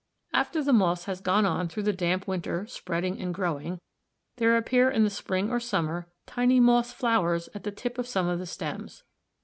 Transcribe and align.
After 0.33 0.63
the 0.63 0.73
moss 0.73 1.05
has 1.05 1.21
gone 1.21 1.45
on 1.45 1.67
through 1.67 1.83
the 1.83 1.93
damp 1.93 2.27
winter 2.27 2.65
spreading 2.65 3.21
and 3.21 3.31
growing, 3.31 3.79
there 4.37 4.57
appear 4.57 4.89
in 4.89 5.03
the 5.03 5.11
spring 5.11 5.51
or 5.51 5.59
summer 5.59 6.07
tiny 6.25 6.59
moss 6.59 6.91
flowers 6.91 7.49
at 7.53 7.63
the 7.65 7.71
tip 7.71 7.99
of 7.99 8.07
some 8.07 8.27
of 8.27 8.39
the 8.39 8.47
stems. 8.47 9.03